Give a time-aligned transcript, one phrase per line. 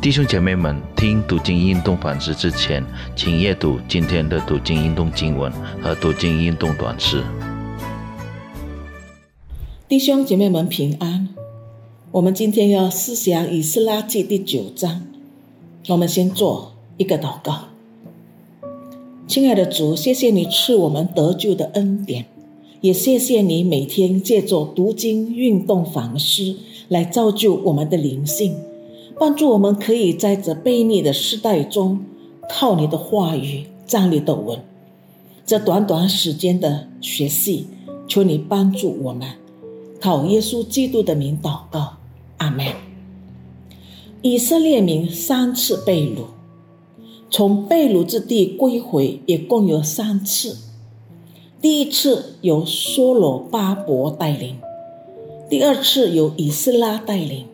[0.00, 2.84] 弟兄姐妹们，听读经运动反思之前，
[3.16, 5.50] 请阅读今天的读经运动经文
[5.82, 7.24] 和读经运动短诗。
[9.88, 11.28] 弟兄姐妹们平安。
[12.12, 15.02] 我们今天要思想以斯拉记第九章。
[15.88, 17.64] 我们先做一个祷告。
[19.26, 22.26] 亲爱的主，谢谢你赐我们得救的恩典，
[22.82, 26.56] 也谢谢你每天借着读经运动反思
[26.86, 28.54] 来造就我们的灵性。
[29.18, 32.04] 帮助我们可以在这卑劣的时代中，
[32.48, 34.60] 靠你的话语站立得稳。
[35.44, 37.66] 这短短时间的学习，
[38.06, 39.28] 求你帮助我们，
[40.00, 41.96] 靠耶稣基督的名祷告，
[42.36, 42.66] 阿门。
[44.22, 46.26] 以色列民三次被掳，
[47.30, 50.56] 从被掳之地归回也共有三次。
[51.60, 54.58] 第一次由梭罗巴伯带领，
[55.50, 57.46] 第二次由以斯拉带领。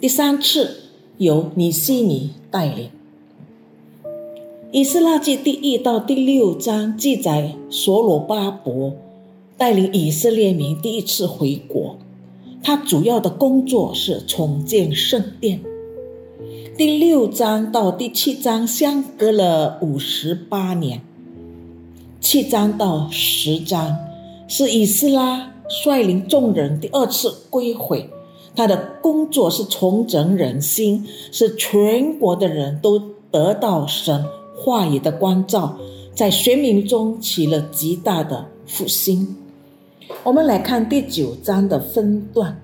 [0.00, 0.76] 第三次
[1.16, 2.86] 由尼西尼带领，
[4.70, 8.94] 《以斯拉记》第一到第六章记载，所罗巴伯
[9.56, 11.98] 带领以色列民第一次回国，
[12.62, 15.60] 他主要的工作是重建圣殿。
[16.76, 21.02] 第六章到第七章相隔了五十八年，
[22.20, 23.96] 七章到十章
[24.46, 28.08] 是以斯拉率领众人第二次归回。
[28.58, 34.24] 他的工作是重整人心，使全国的人都得到神
[34.56, 35.78] 话语的光照，
[36.12, 39.36] 在学民中起了极大的复兴。
[40.24, 42.60] 我们来看第九章的分段。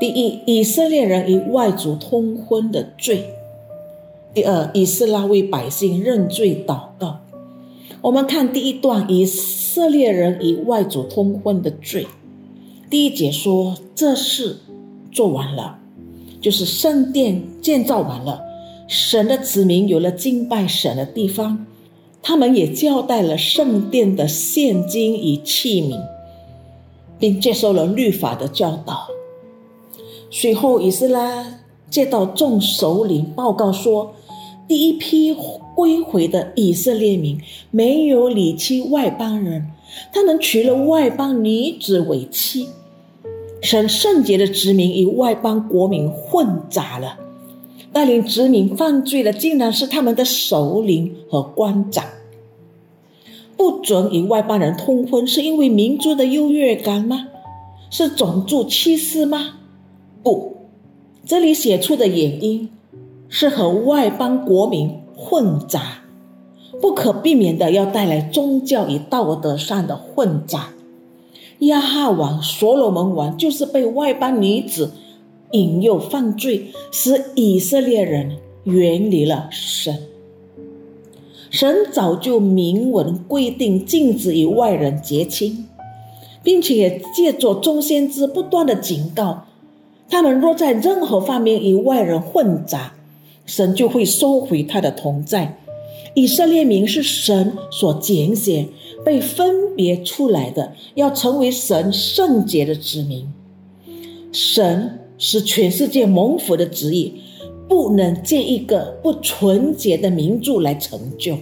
[0.00, 3.18] 第一，以色列人与外族通婚的罪；
[4.34, 7.20] 第二，以斯拉为百姓认罪祷告。
[8.00, 12.08] 我们看第一段，以色列人与外族通婚的罪。
[12.88, 14.58] 第一节说，这事
[15.10, 15.78] 做完了，
[16.40, 18.40] 就是圣殿建造完了，
[18.86, 21.66] 神的子民有了敬拜神的地方，
[22.22, 26.00] 他们也交代了圣殿的现金与器皿，
[27.18, 29.08] 并接受了律法的教导。
[30.30, 31.60] 随后，以斯拉
[31.90, 34.14] 接到众首领报告说，
[34.68, 35.34] 第一批
[35.74, 37.40] 归回的以色列民
[37.70, 39.70] 没有离弃外邦人。
[40.12, 42.68] 他们娶了外邦女子为妻，
[43.62, 47.18] 神圣洁的殖民与外邦国民混杂了，
[47.92, 52.04] 带领殖民犯罪的竟然是他们的首领和官长。
[53.56, 57.28] 不准与外邦人通婚，是因为民族的优越感吗？
[57.88, 59.60] 是种族歧视吗？
[60.22, 60.56] 不，
[61.24, 62.68] 这里写出的原因
[63.38, 65.98] 是和外邦国民混杂。
[66.80, 70.70] 不可避免的要带来宗教与道德上的混杂。
[71.58, 74.92] 亚哈王、所罗门王就是被外邦女子
[75.50, 79.98] 引诱犯罪，使以色列人远离了神。
[81.50, 85.66] 神早就明文规定禁止与外人结亲，
[86.42, 89.44] 并且借着众先知不断的警告，
[90.08, 92.94] 他们若在任何方面与外人混杂，
[93.46, 95.58] 神就会收回他的同在。
[96.14, 98.68] 以色列民是神所拣选、
[99.04, 103.32] 被分别出来的，要成为神圣洁的子民。
[104.32, 107.20] 神是全世界蒙福的旨意，
[107.68, 111.38] 不能借一个不纯洁的民族来成就。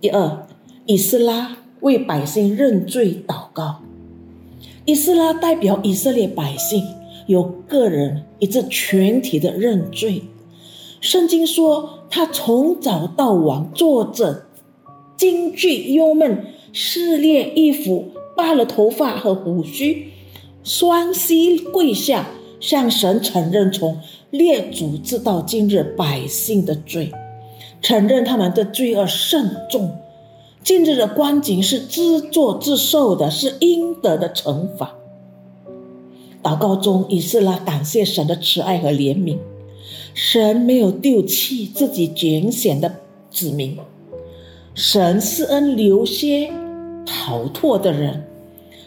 [0.00, 0.46] 第二，
[0.86, 3.80] 以斯拉为百姓认罪祷告。
[4.84, 6.84] 以斯拉代表以色列百姓，
[7.26, 10.22] 有个人以致全体的认罪。
[11.00, 11.98] 圣经说。
[12.14, 14.44] 他从早到晚坐着，
[15.16, 16.44] 惊惧忧闷，
[16.74, 20.08] 撕裂衣服，扒了头发和胡须，
[20.62, 22.28] 双膝跪下，
[22.60, 27.10] 向神承认从列祖直到今日百姓的罪，
[27.80, 29.90] 承认他们的罪恶甚重。
[30.62, 34.94] 今日的光景是自作自受的，是应得的惩罚。
[36.42, 39.38] 祷告中，以斯拉感谢神的慈爱和怜悯。
[40.14, 42.96] 神没有丢弃自己拣选的
[43.30, 43.78] 子民，
[44.74, 46.52] 神施恩留些
[47.06, 48.24] 逃脱的人，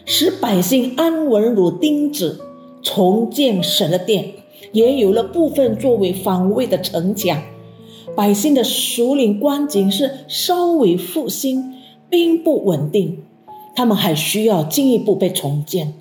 [0.04, 2.40] 使百姓安稳如钉子，
[2.82, 4.34] 重建神的殿，
[4.70, 7.42] 也有了部分作为防卫的城墙。
[8.14, 11.74] 百姓的属灵光景是稍微复兴，
[12.08, 13.24] 并不稳定，
[13.74, 15.92] 他们还需要进一步被重建，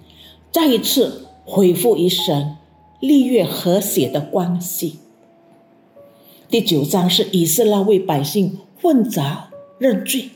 [0.52, 2.58] 再一次恢复与神
[3.00, 5.00] 立约和谐的关系。
[6.50, 10.30] 第九章是以色列为百姓混杂认罪，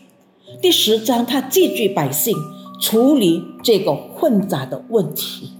[0.61, 2.35] 第十章他记聚百姓，
[2.79, 5.51] 处理这个混杂的问题。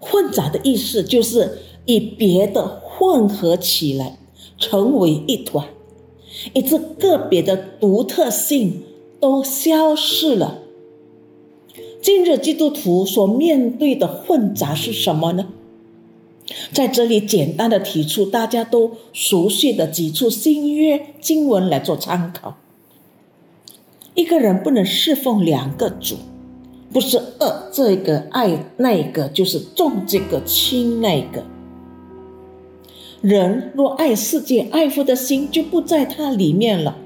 [0.00, 4.18] 混杂的意思就是与别的混合起来，
[4.58, 5.68] 成为一团，
[6.54, 8.82] 以致个别的独特性
[9.20, 10.61] 都消失了。
[12.02, 15.46] 今日基督徒所面对的混杂是什么呢？
[16.72, 22.56] 在这里简单的提出大家都熟悉的几处新约经文来做参考。
[24.14, 26.16] 一个人不能侍奉两个主，
[26.92, 31.44] 不是恶这个爱那个，就是重这个轻那个。
[33.20, 36.96] 人若爱世界，爱父的心就不在他里面了。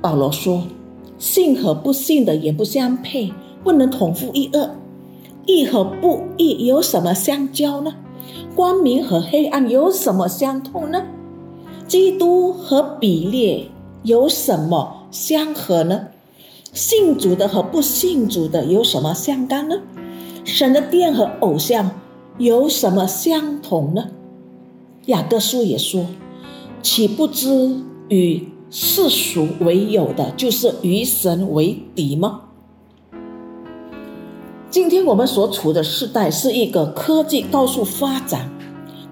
[0.00, 0.64] 保罗说
[1.18, 3.32] ：“信和不信的也不相配，
[3.62, 4.70] 不能同父一恶。
[5.46, 7.94] 义和不义有什么相交呢？
[8.54, 11.04] 光明和黑暗有什么相通呢？
[11.86, 13.68] 基督和比列。”
[14.02, 16.06] 有什么相合呢？
[16.72, 19.80] 信主的和不信主的有什么相干呢？
[20.44, 21.90] 神的殿和偶像
[22.38, 24.10] 有什么相同呢？
[25.06, 26.06] 雅各书也说
[26.82, 28.46] ：“岂不知与
[28.78, 32.42] 世俗为友的，就是与神为敌吗？”
[34.68, 38.50] 今天我们所处的时代是一个科技高速发展，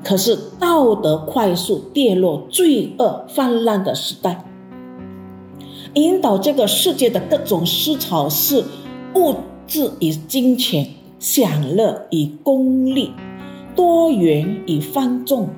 [0.04, 4.44] 可是道德快速跌落、罪恶泛滥的时代。
[5.94, 8.62] 引导这个世界的各种思潮是
[9.14, 9.34] 物
[9.66, 13.12] 质与金钱、享乐与功利、
[13.74, 15.48] 多元与放纵、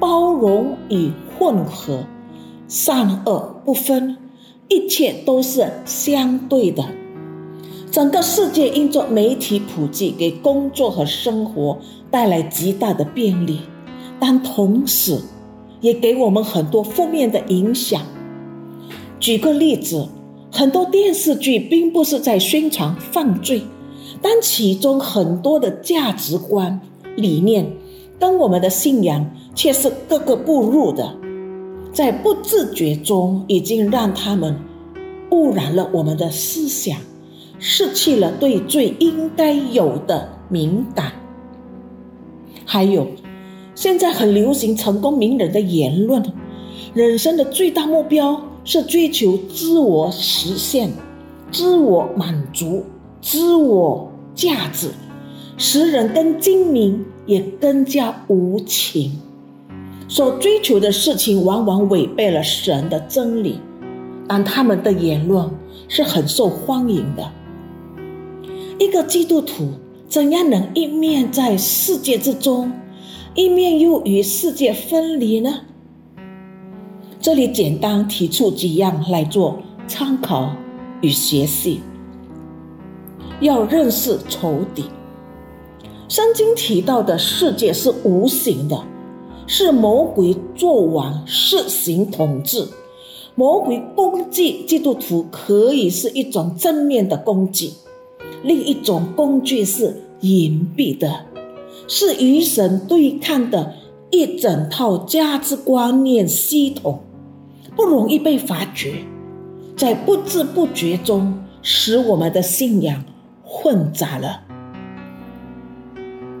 [0.00, 2.06] 包容与混合、
[2.70, 4.16] 善恶不分，
[4.68, 6.84] 一切都是相对的。
[7.90, 11.76] 整个世界因着媒体普及，给工作和生活
[12.12, 13.62] 带来极大的便利，
[14.20, 15.20] 但同时
[15.80, 18.00] 也给我们很多负面的影响。
[19.18, 20.06] 举个例子，
[20.52, 23.62] 很多电视剧并不是在宣传犯罪，
[24.22, 26.80] 但其中很多的价值观
[27.16, 27.72] 理念
[28.20, 31.16] 跟我们的信仰却是格格不入的，
[31.92, 34.56] 在不自觉中已经让他们
[35.30, 36.98] 污染了我们的思想，
[37.58, 41.12] 失去了对罪应该有的敏感。
[42.64, 43.06] 还有，
[43.74, 46.22] 现在很流行成功名人的言论，
[46.94, 48.42] 人生的最大目标。
[48.62, 50.90] 是追求自我实现、
[51.50, 52.84] 自我满足、
[53.22, 54.90] 自我价值，
[55.56, 59.18] 使人更精明，也更加无情。
[60.10, 63.60] 所追求的事情往往违背了神的真理，
[64.26, 65.48] 但他们的言论
[65.86, 67.30] 是很受欢迎的。
[68.80, 69.70] 一个基督徒
[70.08, 72.72] 怎样能一面在世界之中，
[73.36, 75.60] 一面又与世界分离呢？
[77.20, 80.50] 这里简单提出几样来做参考
[81.02, 81.82] 与学习。
[83.40, 84.86] 要认识仇敌。
[86.08, 88.82] 圣经提到的世界是无形的，
[89.52, 92.68] 是魔鬼做王、施行统治。
[93.34, 97.74] 魔鬼攻击基督徒可以是一种正面的攻击，
[98.44, 101.26] 另一种工具是隐蔽的，
[101.88, 103.74] 是与神对抗的
[104.10, 107.00] 一整套价值观念系统。
[107.74, 109.04] 不容易被发觉，
[109.76, 113.04] 在不知不觉中使我们的信仰
[113.42, 114.42] 混杂了。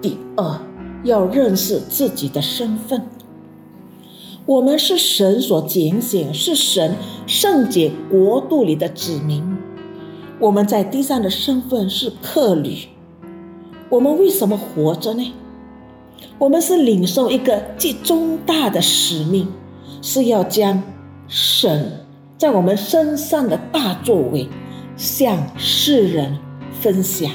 [0.00, 0.60] 第二，
[1.04, 3.02] 要认识自己的身份。
[4.46, 6.94] 我们是神所拣选，是神
[7.26, 9.44] 圣洁国度里的子民。
[10.38, 12.88] 我们在地上的身份是客旅。
[13.88, 15.32] 我们为什么活着呢？
[16.38, 19.48] 我们是领受一个极重大的使命，
[20.00, 20.82] 是要将。
[21.32, 21.92] 神
[22.36, 24.48] 在我们身上的大作为，
[24.96, 26.36] 向世人
[26.80, 27.30] 分享。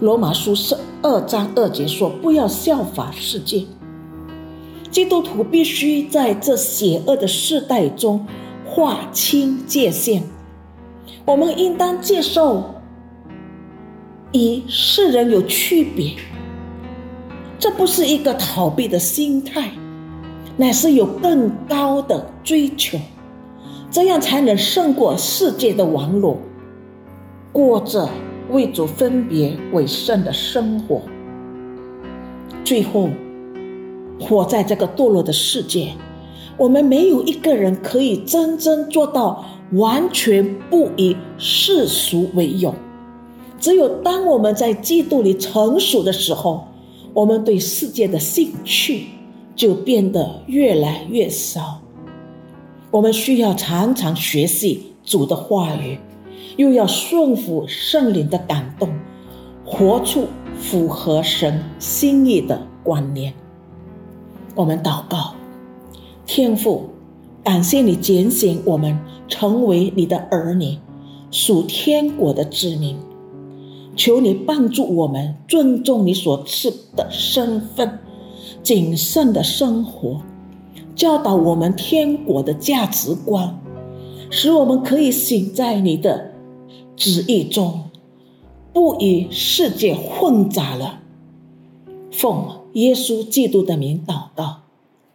[0.00, 3.64] 罗马书是二章二节说：“不要效法世界。”
[4.90, 8.26] 基督徒必须在这邪恶的世代中
[8.66, 10.22] 划清界限。
[11.24, 12.74] 我们应当接受
[14.32, 16.14] 与世人有区别，
[17.58, 19.70] 这不是一个逃避的心态。
[20.56, 22.96] 乃是有更高的追求，
[23.90, 26.38] 这样才能胜过世界的网络，
[27.52, 28.08] 过着
[28.50, 31.02] 为主分别为圣的生活。
[32.64, 33.08] 最后，
[34.20, 35.92] 活在这个堕落的世界，
[36.56, 42.74] 我们没有一个人可以真正做到完全不以世俗为友。
[43.60, 46.66] 只有当我们在基督里成熟的时候，
[47.12, 49.06] 我们对世界的兴趣。
[49.56, 51.80] 就变得越来越少。
[52.90, 55.96] 我们需要常常学习主的话语，
[56.56, 58.88] 又要顺服圣灵的感动，
[59.64, 60.26] 活出
[60.58, 63.34] 符合神心意的观念。
[64.54, 65.34] 我们祷告，
[66.26, 66.90] 天父，
[67.42, 70.78] 感谢你拣选我们成为你的儿女，
[71.30, 72.96] 属天国的子民。
[73.96, 77.98] 求你帮助我们尊重你所赐的身份，
[78.60, 80.20] 谨慎的生活，
[80.96, 83.56] 教导我们天国的价值观，
[84.30, 86.32] 使我们可以行在你的
[86.96, 87.90] 旨意中，
[88.72, 91.00] 不与世界混杂了。
[92.12, 94.62] 奉耶稣基督的名祷告，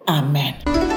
[0.05, 0.88] 阿门。